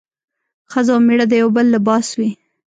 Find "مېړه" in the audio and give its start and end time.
1.07-1.25